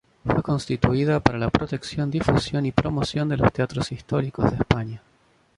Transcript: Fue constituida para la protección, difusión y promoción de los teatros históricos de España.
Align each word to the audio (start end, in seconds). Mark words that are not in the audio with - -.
Fue 0.25 0.41
constituida 0.41 1.19
para 1.19 1.37
la 1.37 1.51
protección, 1.51 2.09
difusión 2.09 2.65
y 2.65 2.71
promoción 2.71 3.29
de 3.29 3.37
los 3.37 3.53
teatros 3.53 3.91
históricos 3.91 4.49
de 4.49 4.57
España. 4.57 5.03